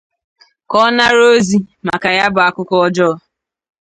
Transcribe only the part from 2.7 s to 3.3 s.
ọjọọ.